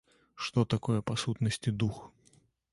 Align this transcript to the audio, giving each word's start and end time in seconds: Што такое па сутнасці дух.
Што 0.45 0.63
такое 0.75 0.97
па 1.11 1.15
сутнасці 1.27 1.77
дух. 1.85 2.03